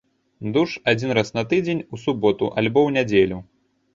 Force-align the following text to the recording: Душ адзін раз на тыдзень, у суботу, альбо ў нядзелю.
Душ 0.53 0.71
адзін 0.93 1.11
раз 1.17 1.29
на 1.37 1.43
тыдзень, 1.51 1.85
у 1.95 2.01
суботу, 2.05 2.49
альбо 2.61 2.79
ў 2.87 2.95
нядзелю. 2.97 3.37